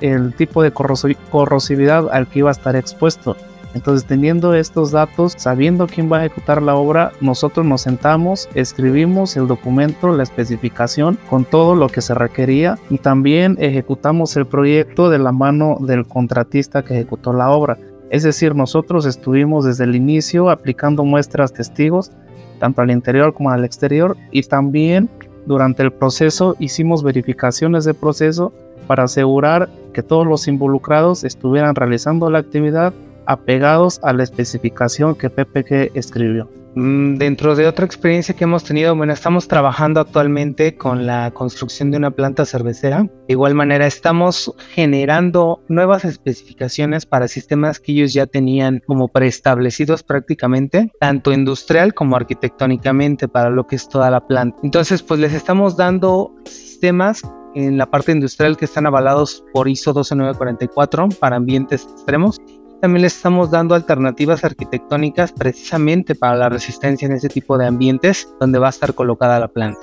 el 0.00 0.34
tipo 0.34 0.62
de 0.62 0.72
corrosividad 0.72 2.08
al 2.10 2.26
que 2.26 2.40
iba 2.40 2.50
a 2.50 2.52
estar 2.52 2.76
expuesto. 2.76 3.36
Entonces, 3.76 4.08
teniendo 4.08 4.54
estos 4.54 4.90
datos, 4.90 5.34
sabiendo 5.36 5.86
quién 5.86 6.10
va 6.10 6.16
a 6.16 6.24
ejecutar 6.24 6.62
la 6.62 6.76
obra, 6.76 7.12
nosotros 7.20 7.66
nos 7.66 7.82
sentamos, 7.82 8.48
escribimos 8.54 9.36
el 9.36 9.46
documento, 9.46 10.08
la 10.16 10.22
especificación 10.22 11.18
con 11.28 11.44
todo 11.44 11.74
lo 11.74 11.88
que 11.88 12.00
se 12.00 12.14
requería 12.14 12.78
y 12.88 12.96
también 12.96 13.58
ejecutamos 13.60 14.34
el 14.38 14.46
proyecto 14.46 15.10
de 15.10 15.18
la 15.18 15.30
mano 15.30 15.76
del 15.80 16.06
contratista 16.06 16.82
que 16.82 16.94
ejecutó 16.94 17.34
la 17.34 17.50
obra. 17.50 17.76
Es 18.10 18.22
decir, 18.22 18.54
nosotros 18.54 19.04
estuvimos 19.06 19.64
desde 19.64 19.84
el 19.84 19.96
inicio 19.96 20.50
aplicando 20.50 21.04
muestras 21.04 21.52
testigos, 21.52 22.12
tanto 22.58 22.80
al 22.82 22.90
interior 22.90 23.34
como 23.34 23.50
al 23.50 23.64
exterior, 23.64 24.16
y 24.30 24.42
también 24.42 25.08
durante 25.46 25.82
el 25.82 25.92
proceso 25.92 26.56
hicimos 26.58 27.02
verificaciones 27.02 27.84
de 27.84 27.94
proceso 27.94 28.52
para 28.86 29.04
asegurar 29.04 29.68
que 29.92 30.02
todos 30.02 30.26
los 30.26 30.46
involucrados 30.48 31.24
estuvieran 31.24 31.74
realizando 31.74 32.30
la 32.30 32.38
actividad 32.38 32.92
apegados 33.26 34.00
a 34.02 34.12
la 34.12 34.22
especificación 34.22 35.14
que 35.14 35.30
PPG 35.30 35.96
escribió. 35.96 36.48
Mm, 36.76 37.16
dentro 37.16 37.56
de 37.56 37.66
otra 37.66 37.86
experiencia 37.86 38.36
que 38.36 38.44
hemos 38.44 38.62
tenido, 38.62 38.94
bueno, 38.94 39.14
estamos 39.14 39.48
trabajando 39.48 39.98
actualmente 39.98 40.76
con 40.76 41.06
la 41.06 41.30
construcción 41.30 41.90
de 41.90 41.96
una 41.96 42.10
planta 42.10 42.44
cervecera. 42.44 43.04
De 43.04 43.32
igual 43.32 43.54
manera, 43.54 43.86
estamos 43.86 44.54
generando 44.74 45.64
nuevas 45.68 46.04
especificaciones 46.04 47.06
para 47.06 47.28
sistemas 47.28 47.80
que 47.80 47.92
ellos 47.92 48.12
ya 48.12 48.26
tenían 48.26 48.82
como 48.86 49.08
preestablecidos 49.08 50.02
prácticamente, 50.02 50.92
tanto 51.00 51.32
industrial 51.32 51.94
como 51.94 52.14
arquitectónicamente 52.14 53.26
para 53.26 53.48
lo 53.48 53.66
que 53.66 53.76
es 53.76 53.88
toda 53.88 54.10
la 54.10 54.26
planta. 54.26 54.58
Entonces, 54.62 55.02
pues 55.02 55.18
les 55.18 55.32
estamos 55.32 55.78
dando 55.78 56.34
sistemas 56.44 57.22
en 57.54 57.78
la 57.78 57.86
parte 57.86 58.12
industrial 58.12 58.58
que 58.58 58.66
están 58.66 58.86
avalados 58.86 59.42
por 59.54 59.66
ISO 59.66 59.94
12944 59.94 61.08
para 61.18 61.36
ambientes 61.36 61.84
extremos 61.90 62.38
también 62.80 63.02
le 63.02 63.08
estamos 63.08 63.50
dando 63.50 63.74
alternativas 63.74 64.44
arquitectónicas 64.44 65.32
precisamente 65.32 66.14
para 66.14 66.36
la 66.36 66.48
resistencia 66.48 67.06
en 67.06 67.12
ese 67.12 67.28
tipo 67.28 67.58
de 67.58 67.66
ambientes 67.66 68.28
donde 68.40 68.58
va 68.58 68.68
a 68.68 68.70
estar 68.70 68.94
colocada 68.94 69.40
la 69.40 69.48
planta. 69.48 69.80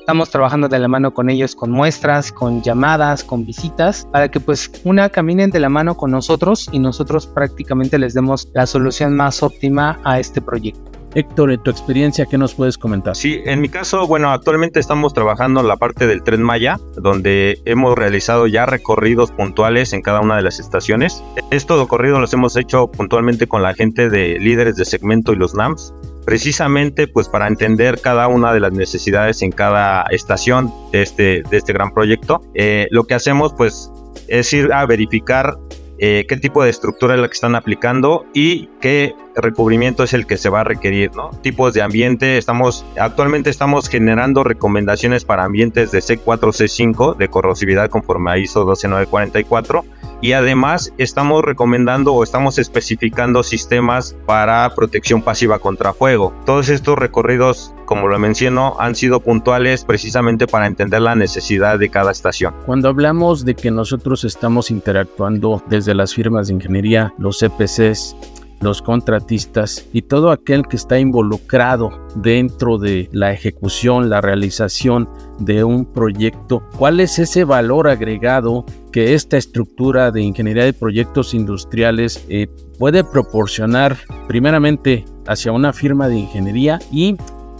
Estamos 0.00 0.30
trabajando 0.30 0.68
de 0.68 0.78
la 0.78 0.86
mano 0.86 1.12
con 1.12 1.28
ellos 1.28 1.56
con 1.56 1.72
muestras, 1.72 2.30
con 2.30 2.62
llamadas, 2.62 3.24
con 3.24 3.44
visitas, 3.44 4.06
para 4.12 4.30
que 4.30 4.38
pues 4.38 4.70
una 4.84 5.08
caminen 5.08 5.50
de 5.50 5.58
la 5.58 5.68
mano 5.68 5.96
con 5.96 6.12
nosotros 6.12 6.68
y 6.70 6.78
nosotros 6.78 7.26
prácticamente 7.26 7.98
les 7.98 8.14
demos 8.14 8.48
la 8.54 8.66
solución 8.66 9.16
más 9.16 9.42
óptima 9.42 9.98
a 10.04 10.20
este 10.20 10.40
proyecto. 10.40 10.95
Héctor, 11.16 11.50
en 11.50 11.62
tu 11.62 11.70
experiencia, 11.70 12.26
¿qué 12.26 12.36
nos 12.36 12.52
puedes 12.52 12.76
comentar? 12.76 13.16
Sí, 13.16 13.40
en 13.46 13.62
mi 13.62 13.70
caso, 13.70 14.06
bueno, 14.06 14.30
actualmente 14.30 14.78
estamos 14.78 15.14
trabajando 15.14 15.60
en 15.60 15.68
la 15.68 15.78
parte 15.78 16.06
del 16.06 16.22
tren 16.22 16.42
Maya, 16.42 16.78
donde 16.94 17.58
hemos 17.64 17.96
realizado 17.96 18.46
ya 18.46 18.66
recorridos 18.66 19.30
puntuales 19.30 19.94
en 19.94 20.02
cada 20.02 20.20
una 20.20 20.36
de 20.36 20.42
las 20.42 20.60
estaciones. 20.60 21.24
Estos 21.50 21.80
recorridos 21.80 22.20
los 22.20 22.34
hemos 22.34 22.54
hecho 22.58 22.88
puntualmente 22.88 23.46
con 23.46 23.62
la 23.62 23.72
gente 23.72 24.10
de 24.10 24.38
líderes 24.38 24.76
de 24.76 24.84
segmento 24.84 25.32
y 25.32 25.36
los 25.36 25.54
NAMS, 25.54 25.94
precisamente 26.26 27.08
pues 27.08 27.30
para 27.30 27.48
entender 27.48 27.98
cada 28.02 28.28
una 28.28 28.52
de 28.52 28.60
las 28.60 28.72
necesidades 28.72 29.40
en 29.40 29.52
cada 29.52 30.02
estación 30.10 30.70
de 30.92 31.00
este, 31.00 31.42
de 31.50 31.56
este 31.56 31.72
gran 31.72 31.94
proyecto. 31.94 32.42
Eh, 32.52 32.88
lo 32.90 33.04
que 33.04 33.14
hacemos 33.14 33.54
pues 33.54 33.90
es 34.28 34.52
ir 34.52 34.70
a 34.70 34.84
verificar 34.84 35.54
eh, 35.98 36.26
qué 36.28 36.36
tipo 36.36 36.62
de 36.62 36.70
estructura 36.70 37.14
es 37.14 37.20
la 37.20 37.28
que 37.28 37.34
están 37.34 37.54
aplicando 37.54 38.26
y 38.34 38.68
qué 38.80 39.14
recubrimiento 39.34 40.02
es 40.02 40.12
el 40.12 40.26
que 40.26 40.36
se 40.36 40.48
va 40.48 40.60
a 40.60 40.64
requerir, 40.64 41.14
¿no? 41.14 41.30
Tipos 41.42 41.74
de 41.74 41.82
ambiente, 41.82 42.38
estamos, 42.38 42.84
actualmente 42.98 43.50
estamos 43.50 43.88
generando 43.88 44.44
recomendaciones 44.44 45.24
para 45.24 45.44
ambientes 45.44 45.92
de 45.92 46.00
C4, 46.00 46.38
C5 46.52 47.16
de 47.16 47.28
corrosividad 47.28 47.90
conforme 47.90 48.30
a 48.30 48.38
ISO 48.38 48.64
12944 48.64 49.84
y 50.20 50.32
además 50.32 50.92
estamos 50.98 51.44
recomendando 51.44 52.14
o 52.14 52.22
estamos 52.22 52.58
especificando 52.58 53.42
sistemas 53.42 54.16
para 54.26 54.74
protección 54.74 55.22
pasiva 55.22 55.58
contra 55.58 55.92
fuego. 55.92 56.34
Todos 56.46 56.68
estos 56.68 56.98
recorridos, 56.98 57.74
como 57.86 58.08
lo 58.08 58.18
menciono, 58.18 58.76
han 58.78 58.94
sido 58.94 59.20
puntuales 59.20 59.84
precisamente 59.84 60.46
para 60.46 60.66
entender 60.66 61.00
la 61.00 61.14
necesidad 61.14 61.78
de 61.78 61.88
cada 61.88 62.10
estación. 62.10 62.54
Cuando 62.66 62.88
hablamos 62.88 63.44
de 63.44 63.54
que 63.54 63.70
nosotros 63.70 64.24
estamos 64.24 64.70
interactuando 64.70 65.62
desde 65.68 65.94
las 65.94 66.14
firmas 66.14 66.48
de 66.48 66.54
ingeniería, 66.54 67.14
los 67.18 67.42
EPCs, 67.42 68.16
los 68.60 68.82
contratistas 68.82 69.86
y 69.92 70.02
todo 70.02 70.30
aquel 70.30 70.66
que 70.66 70.76
está 70.76 70.98
involucrado 70.98 71.90
dentro 72.14 72.78
de 72.78 73.08
la 73.12 73.32
ejecución, 73.32 74.08
la 74.08 74.20
realización 74.20 75.08
de 75.38 75.64
un 75.64 75.84
proyecto. 75.84 76.62
¿Cuál 76.78 77.00
es 77.00 77.18
ese 77.18 77.44
valor 77.44 77.88
agregado 77.88 78.64
que 78.92 79.14
esta 79.14 79.36
estructura 79.36 80.10
de 80.10 80.22
ingeniería 80.22 80.64
de 80.64 80.72
proyectos 80.72 81.34
industriales 81.34 82.24
eh, 82.28 82.48
puede 82.78 83.04
proporcionar 83.04 83.96
primeramente 84.26 85.04
hacia 85.26 85.52
una 85.52 85.72
firma 85.72 86.08
de 86.08 86.16
ingeniería 86.16 86.78
y 86.90 87.16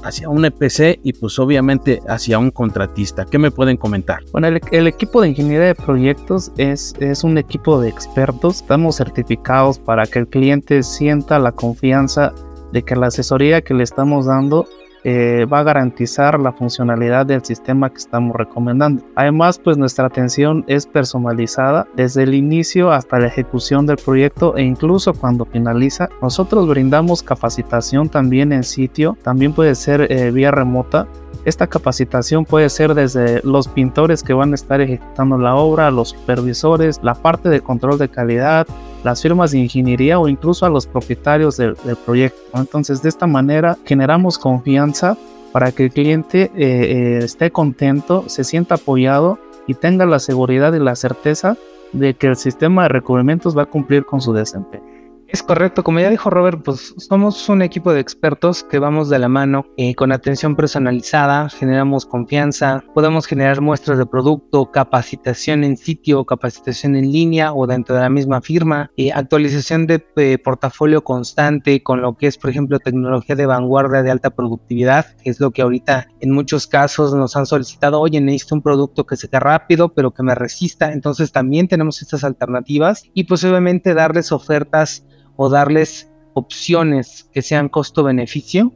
hacia 0.07 0.29
un 0.29 0.45
EPC 0.45 1.01
y 1.03 1.13
pues 1.13 1.39
obviamente 1.39 2.01
hacia 2.09 2.39
un 2.39 2.51
contratista. 2.51 3.25
¿Qué 3.25 3.39
me 3.39 3.51
pueden 3.51 3.77
comentar? 3.77 4.23
Bueno, 4.33 4.49
el, 4.49 4.87
equipo 4.87 5.21
de 5.21 5.29
ingeniería 5.29 5.69
de 5.69 5.75
proyectos 5.75 6.53
es, 6.57 6.95
es 7.01 7.25
un 7.25 7.39
equipo 7.39 7.81
de 7.81 7.89
expertos. 7.89 8.57
Estamos 8.57 8.97
certificados 8.97 9.79
para 9.79 10.07
que 10.07 10.21
el 10.21 10.29
cliente 10.29 10.83
sienta 10.83 11.39
la 11.39 11.53
confianza 11.53 12.33
de 12.73 12.83
que 12.83 12.97
la 12.97 13.07
asesoría 13.07 13.63
que 13.63 13.75
le 13.75 13.85
estamos 13.85 14.27
dando 14.27 14.67
eh, 15.09 15.45
va 15.45 15.61
a 15.61 15.63
garantizar 15.63 16.41
la 16.41 16.51
funcionalidad 16.51 17.27
del 17.27 17.45
sistema 17.45 17.89
que 17.91 17.99
estamos 17.99 18.35
recomendando. 18.35 19.05
Además, 19.15 19.57
pues 19.57 19.77
nuestra 19.77 20.07
atención 20.07 20.65
es 20.67 20.85
personalizada 20.85 21.87
desde 21.95 22.25
el 22.25 22.35
inicio 22.35 22.91
hasta 22.91 23.21
la 23.21 23.29
ejecución 23.29 23.87
del 23.87 23.99
proyecto 23.99 24.57
e 24.57 24.65
incluso 24.65 25.15
cuando 25.15 25.45
finaliza. 25.45 26.09
Nosotros 26.21 26.67
brindamos 26.67 27.23
capacitación 27.23 28.09
también 28.09 28.53
en 28.53 28.65
sitio, 28.65 29.17
también 29.23 29.53
puede 29.53 29.77
ser 29.77 30.11
eh, 30.11 30.33
vía 30.33 30.51
remota 30.51 31.07
esta 31.47 31.69
capacitación 31.69 32.45
puede 32.45 32.69
ser 32.69 32.93
desde 32.95 33.41
los 33.45 33.69
pintores 33.69 34.25
que 34.25 34.33
van 34.33 34.51
a 34.51 34.57
estar 34.57 34.81
ejecutando 34.81 35.39
la 35.39 35.55
obra, 35.55 35.93
los 35.93 36.09
supervisores, 36.09 36.99
la 37.05 37.15
parte 37.15 37.49
de 37.49 37.61
control 37.61 37.99
de 37.99 38.09
calidad, 38.09 38.67
las 39.07 39.23
firmas 39.23 39.53
de 39.53 39.59
ingeniería 39.61 40.19
o 40.19 40.27
incluso 40.27 40.67
a 40.67 40.69
los 40.69 40.89
propietarios 40.89 41.57
del, 41.57 41.77
proyecto. 42.05 42.41
Entonces, 42.55 43.03
de 43.03 43.09
esta 43.09 43.29
manera 43.29 43.79
generamos 43.85 44.37
confianza 44.37 45.17
para 45.53 45.71
que 45.71 45.85
el 45.85 45.93
cliente 45.93 46.43
eh, 46.43 46.51
eh, 46.57 47.19
esté 47.23 47.53
contento, 47.53 48.25
se 48.27 48.43
sienta 48.43 48.75
apoyado 48.75 49.39
y 49.69 49.75
tenga 49.75 50.07
la 50.07 50.19
seguridad 50.19 50.75
y 50.75 50.81
la 50.81 50.97
certeza 50.97 51.57
de 51.93 52.15
que 52.15 52.27
el 52.27 52.35
sistema 52.35 52.83
de 52.83 52.89
recubrimientos 52.89 53.57
va 53.57 53.63
a 53.63 53.67
cumplir 53.67 54.05
con 54.05 54.21
su 54.21 54.33
desempeño. 54.33 54.96
Es 55.29 55.43
correcto, 55.43 55.83
como 55.83 55.99
ya 55.99 56.09
dijo 56.09 56.31
Robert, 56.31 56.63
pues 56.65 56.95
somos 56.99 57.49
un 57.49 57.61
equipo 57.61 57.93
de 57.93 57.99
expertos 57.99 58.63
que 58.63 58.79
vamos 58.79 59.09
de 59.09 59.19
la 59.19 59.29
mano 59.29 59.67
eh, 59.77 59.97
con 59.97 60.13
atención 60.13 60.55
personalizada, 60.55 61.49
generamos 61.49 62.07
confianza, 62.07 62.85
podemos 62.95 63.27
generar 63.27 63.61
muestras 63.61 63.99
de 63.99 64.07
producto, 64.07 64.71
capacitación 64.71 65.65
en 65.65 65.77
sitio, 65.77 66.25
capacitación 66.25 66.95
en 66.95 67.11
línea 67.11 67.53
o 67.53 67.67
dentro 67.67 67.97
de 67.97 68.03
la 68.03 68.09
misma 68.09 68.41
firma, 68.41 68.93
actualización 69.13 69.89
de 69.89 69.99
portafolio 70.45 71.03
constante 71.03 71.83
con 71.83 72.03
lo 72.03 72.17
que 72.17 72.29
es, 72.29 72.39
por 72.39 72.51
ejemplo, 72.51 72.79
tecnología 72.79 73.35
de 73.35 73.47
vanguardia 73.47 74.05
de 74.05 74.13
alta 74.13 74.31
productividad, 74.31 75.17
que 75.17 75.31
es 75.31 75.41
lo 75.41 75.51
que 75.51 75.63
ahorita 75.63 76.07
en 76.21 76.31
muchos 76.31 76.69
casos 76.69 77.13
nos 77.15 77.35
han 77.35 77.47
solicitado, 77.47 78.01
oye, 78.01 78.21
necesito 78.21 78.55
un 78.55 78.63
producto 78.63 79.05
que 79.05 79.17
seca 79.17 79.41
rápido, 79.41 79.93
pero 79.93 80.13
que 80.13 80.23
me 80.23 80.37
resista, 80.37 80.93
entonces 80.93 81.33
también 81.33 81.67
tenemos 81.67 82.01
estas 82.01 82.23
alternativas 82.23 83.03
y 83.13 83.25
pues 83.25 83.43
darles 83.43 84.31
ofertas 84.31 85.05
o 85.37 85.49
darles 85.49 86.11
opciones 86.35 87.29
que 87.33 87.43
sean 87.43 87.69
costo-beneficio 87.69 88.73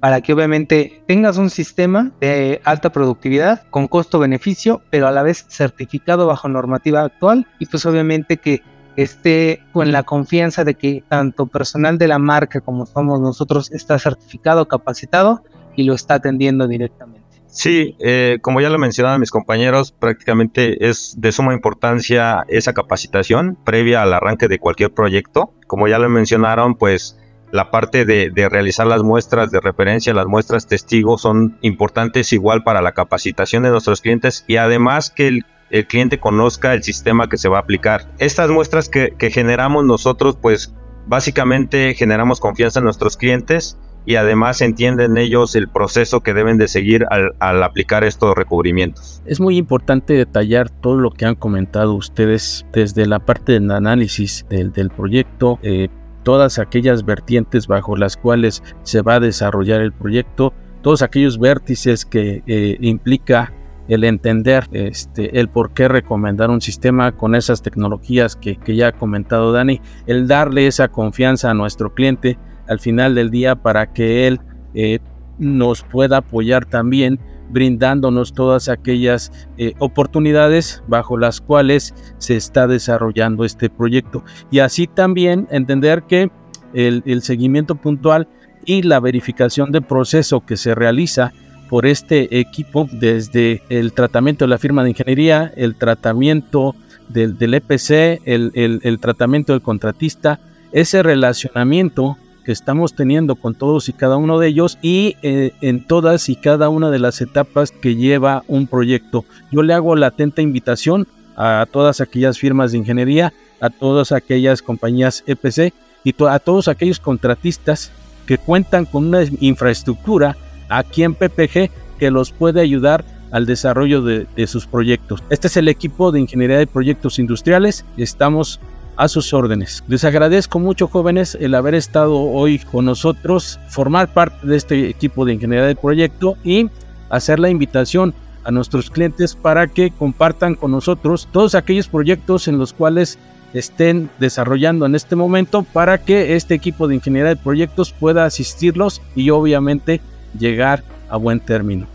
para 0.00 0.20
que 0.20 0.32
obviamente 0.32 1.04
tengas 1.06 1.36
un 1.36 1.48
sistema 1.48 2.10
de 2.20 2.60
alta 2.64 2.90
productividad 2.90 3.62
con 3.70 3.86
costo-beneficio, 3.86 4.82
pero 4.90 5.06
a 5.06 5.12
la 5.12 5.22
vez 5.22 5.46
certificado 5.48 6.26
bajo 6.26 6.48
normativa 6.48 7.02
actual 7.02 7.46
y 7.60 7.66
pues 7.66 7.86
obviamente 7.86 8.38
que 8.38 8.62
esté 8.96 9.62
con 9.72 9.92
la 9.92 10.02
confianza 10.02 10.64
de 10.64 10.74
que 10.74 11.04
tanto 11.08 11.46
personal 11.46 11.98
de 11.98 12.08
la 12.08 12.18
marca 12.18 12.60
como 12.60 12.84
somos 12.86 13.20
nosotros 13.20 13.70
está 13.70 13.98
certificado, 13.98 14.66
capacitado 14.66 15.44
y 15.76 15.84
lo 15.84 15.94
está 15.94 16.14
atendiendo 16.14 16.66
directamente. 16.66 17.21
Sí, 17.52 17.96
eh, 18.00 18.38
como 18.40 18.62
ya 18.62 18.70
lo 18.70 18.78
mencionaban 18.78 19.20
mis 19.20 19.30
compañeros, 19.30 19.92
prácticamente 19.92 20.88
es 20.88 21.16
de 21.18 21.32
suma 21.32 21.52
importancia 21.52 22.46
esa 22.48 22.72
capacitación 22.72 23.58
previa 23.62 24.00
al 24.00 24.14
arranque 24.14 24.48
de 24.48 24.58
cualquier 24.58 24.94
proyecto. 24.94 25.52
Como 25.66 25.86
ya 25.86 25.98
lo 25.98 26.08
mencionaron, 26.08 26.76
pues 26.76 27.18
la 27.50 27.70
parte 27.70 28.06
de, 28.06 28.32
realizar 28.48 28.86
las 28.86 29.02
muestras 29.02 29.50
de 29.50 29.60
referencia, 29.60 30.14
las 30.14 30.26
muestras 30.26 30.66
testigos 30.66 31.20
son 31.20 31.58
importantes 31.60 32.32
igual 32.32 32.64
para 32.64 32.80
la 32.80 32.92
capacitación 32.92 33.64
de 33.64 33.68
nuestros 33.68 34.00
clientes 34.00 34.46
y 34.48 34.56
además 34.56 35.10
que 35.10 35.28
el, 35.28 35.44
el 35.68 35.86
cliente 35.86 36.18
conozca 36.18 36.72
el 36.72 36.82
sistema 36.82 37.28
que 37.28 37.36
se 37.36 37.50
va 37.50 37.58
a 37.58 37.60
aplicar. 37.60 38.10
Estas 38.18 38.48
muestras 38.48 38.88
que, 38.88 39.14
que 39.18 39.30
generamos 39.30 39.84
nosotros, 39.84 40.38
pues 40.40 40.74
básicamente 41.06 41.92
generamos 41.92 42.40
confianza 42.40 42.78
en 42.78 42.86
nuestros 42.86 43.18
clientes 43.18 43.76
y 44.04 44.16
además 44.16 44.60
entienden 44.60 45.16
ellos 45.16 45.54
el 45.54 45.68
proceso 45.68 46.20
que 46.20 46.34
deben 46.34 46.58
de 46.58 46.68
seguir 46.68 47.06
al, 47.10 47.62
aplicar 47.62 48.04
estos 48.04 48.34
recubrimientos. 48.34 49.22
Es 49.26 49.40
muy 49.40 49.56
importante 49.56 50.14
detallar 50.14 50.70
todo 50.70 50.96
lo 50.96 51.10
que 51.10 51.24
han 51.24 51.34
comentado 51.34 51.94
ustedes 51.94 52.66
desde 52.72 53.06
la 53.06 53.20
parte 53.20 53.52
del 53.52 53.70
análisis 53.70 54.44
del, 54.48 54.72
del 54.72 54.90
proyecto, 54.90 55.58
eh, 55.62 55.88
todas 56.22 56.58
aquellas 56.58 57.04
vertientes 57.04 57.66
bajo 57.66 57.96
las 57.96 58.16
cuales 58.16 58.62
se 58.82 59.02
va 59.02 59.14
a 59.14 59.20
desarrollar 59.20 59.80
el 59.80 59.92
proyecto, 59.92 60.52
todos 60.82 61.02
aquellos 61.02 61.38
vértices 61.38 62.04
que 62.04 62.42
eh, 62.46 62.76
implica 62.80 63.52
el 63.88 64.04
entender 64.04 64.68
este, 64.72 65.40
el 65.40 65.48
por 65.48 65.72
qué 65.72 65.88
recomendar 65.88 66.50
un 66.50 66.60
sistema 66.60 67.12
con 67.12 67.34
esas 67.34 67.62
tecnologías 67.62 68.36
que, 68.36 68.56
que 68.56 68.76
ya 68.76 68.88
ha 68.88 68.92
comentado 68.92 69.52
Dani, 69.52 69.80
el 70.06 70.28
darle 70.28 70.66
esa 70.66 70.88
confianza 70.88 71.50
a 71.50 71.54
nuestro 71.54 71.92
cliente 71.92 72.38
al 72.68 72.80
final 72.80 73.14
del 73.14 73.30
día 73.30 73.56
para 73.56 73.92
que 73.92 74.26
él 74.26 74.40
eh, 74.74 74.98
nos 75.38 75.82
pueda 75.82 76.18
apoyar 76.18 76.64
también 76.64 77.18
brindándonos 77.50 78.32
todas 78.32 78.68
aquellas 78.68 79.30
eh, 79.58 79.74
oportunidades 79.78 80.82
bajo 80.88 81.18
las 81.18 81.40
cuales 81.40 81.94
se 82.18 82.36
está 82.36 82.66
desarrollando 82.66 83.44
este 83.44 83.68
proyecto. 83.68 84.24
Y 84.50 84.60
así 84.60 84.86
también 84.86 85.46
entender 85.50 86.04
que 86.04 86.30
el, 86.72 87.02
el 87.04 87.22
seguimiento 87.22 87.74
puntual 87.74 88.28
y 88.64 88.82
la 88.82 89.00
verificación 89.00 89.70
de 89.70 89.82
proceso 89.82 90.40
que 90.40 90.56
se 90.56 90.74
realiza 90.74 91.32
por 91.68 91.86
este 91.86 92.38
equipo 92.38 92.88
desde 92.92 93.62
el 93.68 93.92
tratamiento 93.92 94.44
de 94.44 94.50
la 94.50 94.58
firma 94.58 94.82
de 94.82 94.90
ingeniería, 94.90 95.52
el 95.56 95.74
tratamiento 95.74 96.74
del, 97.08 97.38
del 97.38 97.54
EPC, 97.54 98.20
el, 98.24 98.52
el, 98.54 98.80
el 98.82 99.00
tratamiento 99.00 99.52
del 99.52 99.62
contratista, 99.62 100.40
ese 100.72 101.02
relacionamiento 101.02 102.16
que 102.42 102.52
estamos 102.52 102.94
teniendo 102.94 103.36
con 103.36 103.54
todos 103.54 103.88
y 103.88 103.92
cada 103.92 104.16
uno 104.16 104.38
de 104.38 104.48
ellos 104.48 104.78
y 104.82 105.16
eh, 105.22 105.52
en 105.60 105.84
todas 105.84 106.28
y 106.28 106.36
cada 106.36 106.68
una 106.68 106.90
de 106.90 106.98
las 106.98 107.20
etapas 107.20 107.70
que 107.70 107.96
lleva 107.96 108.44
un 108.48 108.66
proyecto. 108.66 109.24
Yo 109.50 109.62
le 109.62 109.74
hago 109.74 109.96
la 109.96 110.08
atenta 110.08 110.42
invitación 110.42 111.06
a 111.36 111.66
todas 111.70 112.00
aquellas 112.00 112.38
firmas 112.38 112.72
de 112.72 112.78
ingeniería, 112.78 113.32
a 113.60 113.70
todas 113.70 114.12
aquellas 114.12 114.62
compañías 114.62 115.24
EPC 115.26 115.72
y 116.04 116.14
a 116.24 116.38
todos 116.38 116.68
aquellos 116.68 117.00
contratistas 117.00 117.92
que 118.26 118.38
cuentan 118.38 118.84
con 118.84 119.06
una 119.06 119.22
infraestructura 119.40 120.36
aquí 120.68 121.02
en 121.02 121.14
PPG 121.14 121.70
que 121.98 122.10
los 122.10 122.32
puede 122.32 122.60
ayudar 122.60 123.04
al 123.30 123.46
desarrollo 123.46 124.02
de, 124.02 124.26
de 124.36 124.46
sus 124.46 124.66
proyectos. 124.66 125.22
Este 125.30 125.46
es 125.46 125.56
el 125.56 125.68
equipo 125.68 126.12
de 126.12 126.20
Ingeniería 126.20 126.58
de 126.58 126.66
Proyectos 126.66 127.18
Industriales. 127.18 127.84
Estamos 127.96 128.60
a 129.02 129.08
sus 129.08 129.34
órdenes. 129.34 129.82
Les 129.88 130.04
agradezco 130.04 130.60
mucho 130.60 130.86
jóvenes 130.86 131.36
el 131.40 131.56
haber 131.56 131.74
estado 131.74 132.20
hoy 132.20 132.60
con 132.60 132.84
nosotros, 132.84 133.58
formar 133.68 134.12
parte 134.12 134.46
de 134.46 134.56
este 134.56 134.88
equipo 134.88 135.24
de 135.24 135.32
ingeniería 135.32 135.66
de 135.66 135.74
proyecto 135.74 136.36
y 136.44 136.70
hacer 137.10 137.40
la 137.40 137.50
invitación 137.50 138.14
a 138.44 138.52
nuestros 138.52 138.90
clientes 138.90 139.34
para 139.34 139.66
que 139.66 139.90
compartan 139.90 140.54
con 140.54 140.70
nosotros 140.70 141.28
todos 141.32 141.56
aquellos 141.56 141.88
proyectos 141.88 142.46
en 142.46 142.58
los 142.58 142.72
cuales 142.72 143.18
estén 143.54 144.08
desarrollando 144.20 144.86
en 144.86 144.94
este 144.94 145.16
momento 145.16 145.64
para 145.64 145.98
que 145.98 146.36
este 146.36 146.54
equipo 146.54 146.86
de 146.86 146.94
ingeniería 146.94 147.30
de 147.30 147.36
proyectos 147.36 147.92
pueda 147.92 148.24
asistirlos 148.24 149.02
y 149.16 149.30
obviamente 149.30 150.00
llegar 150.38 150.84
a 151.10 151.16
buen 151.16 151.40
término. 151.40 151.88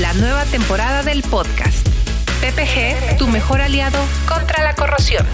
La 0.00 0.12
nueva 0.14 0.44
temporada 0.44 1.02
del 1.02 1.22
podcast. 1.22 1.86
PPG, 2.40 3.18
tu 3.18 3.26
mejor 3.26 3.60
aliado 3.60 3.98
contra 4.28 4.62
la 4.62 4.74
corrosión. 4.74 5.26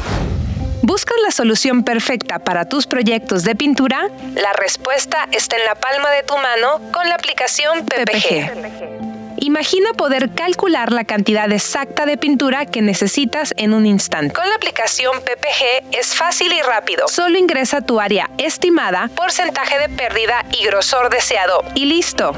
¿Buscas 0.87 1.17
la 1.25 1.31
solución 1.31 1.83
perfecta 1.83 2.39
para 2.39 2.67
tus 2.67 2.87
proyectos 2.87 3.43
de 3.43 3.55
pintura? 3.55 4.11
La 4.35 4.53
respuesta 4.53 5.27
está 5.33 5.57
en 5.57 5.65
la 5.65 5.75
palma 5.77 6.11
de 6.11 6.23
tu 6.25 6.37
mano 6.37 6.79
con 6.93 7.09
la 7.09 7.15
aplicación 7.15 7.87
PPG. 7.87 9.39
Imagina 9.39 9.95
poder 9.95 10.35
calcular 10.35 10.93
la 10.93 11.05
cantidad 11.05 11.51
exacta 11.51 12.05
de 12.05 12.19
pintura 12.19 12.67
que 12.67 12.83
necesitas 12.83 13.55
en 13.57 13.73
un 13.73 13.87
instante. 13.87 14.35
Con 14.35 14.47
la 14.47 14.57
aplicación 14.57 15.23
PPG 15.23 15.97
es 15.99 16.15
fácil 16.15 16.53
y 16.53 16.61
rápido. 16.61 17.09
Solo 17.09 17.39
ingresa 17.39 17.81
tu 17.81 17.99
área 17.99 18.29
estimada, 18.37 19.09
porcentaje 19.17 19.79
de 19.79 19.89
pérdida 19.89 20.45
y 20.53 20.67
grosor 20.67 21.09
deseado 21.09 21.65
y 21.75 21.87
listo. 21.87 22.35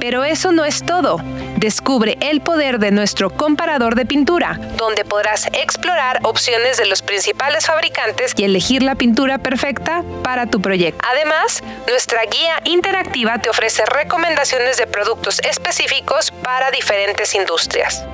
Pero 0.00 0.24
eso 0.24 0.52
no 0.52 0.64
es 0.64 0.84
todo. 0.84 1.20
Descubre 1.56 2.16
el 2.20 2.40
poder 2.40 2.78
de 2.78 2.90
nuestro 2.90 3.30
comparador 3.30 3.94
de 3.94 4.06
pintura, 4.06 4.60
donde 4.76 5.04
podrás 5.04 5.46
explorar 5.52 6.20
opciones 6.22 6.76
de 6.76 6.86
los 6.86 7.02
principales 7.02 7.66
fabricantes 7.66 8.32
y 8.36 8.44
elegir 8.44 8.82
la 8.82 8.94
pintura 8.94 9.38
perfecta 9.38 10.04
para 10.22 10.46
tu 10.46 10.60
proyecto. 10.60 11.04
Además, 11.10 11.62
nuestra 11.88 12.22
guía 12.26 12.60
interactiva 12.64 13.38
te 13.38 13.50
ofrece 13.50 13.84
recomendaciones 13.86 14.76
de 14.76 14.86
productos 14.86 15.40
específicos 15.40 16.30
para 16.30 16.70
diferentes 16.70 17.34
industrias, 17.34 18.04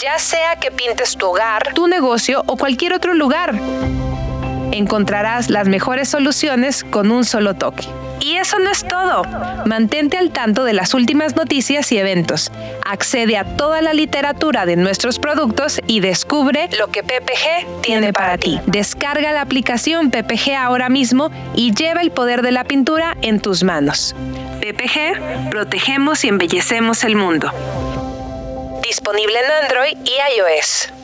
ya 0.00 0.18
sea 0.18 0.56
que 0.56 0.70
pintes 0.70 1.16
tu 1.16 1.26
hogar, 1.26 1.72
tu 1.74 1.86
negocio 1.86 2.42
o 2.46 2.56
cualquier 2.56 2.94
otro 2.94 3.14
lugar. 3.14 3.54
Encontrarás 4.72 5.50
las 5.50 5.68
mejores 5.68 6.08
soluciones 6.08 6.84
con 6.84 7.10
un 7.10 7.24
solo 7.24 7.54
toque. 7.54 7.86
Y 8.28 8.36
eso 8.36 8.58
no 8.58 8.70
es 8.70 8.86
todo. 8.86 9.22
Mantente 9.64 10.18
al 10.18 10.32
tanto 10.32 10.64
de 10.64 10.74
las 10.74 10.92
últimas 10.92 11.34
noticias 11.34 11.90
y 11.92 11.96
eventos. 11.96 12.52
Accede 12.84 13.38
a 13.38 13.56
toda 13.56 13.80
la 13.80 13.94
literatura 13.94 14.66
de 14.66 14.76
nuestros 14.76 15.18
productos 15.18 15.80
y 15.86 16.00
descubre 16.00 16.68
lo 16.78 16.88
que 16.88 17.02
PPG 17.02 17.80
tiene 17.80 18.12
para 18.12 18.36
ti. 18.36 18.60
Descarga 18.66 19.32
la 19.32 19.40
aplicación 19.40 20.10
PPG 20.10 20.56
ahora 20.58 20.90
mismo 20.90 21.30
y 21.54 21.72
lleva 21.72 22.02
el 22.02 22.10
poder 22.10 22.42
de 22.42 22.52
la 22.52 22.64
pintura 22.64 23.16
en 23.22 23.40
tus 23.40 23.64
manos. 23.64 24.14
PPG, 24.60 25.48
protegemos 25.48 26.22
y 26.22 26.28
embellecemos 26.28 27.04
el 27.04 27.16
mundo. 27.16 27.50
Disponible 28.82 29.38
en 29.38 29.64
Android 29.64 29.96
y 30.04 30.12
iOS. 30.36 30.97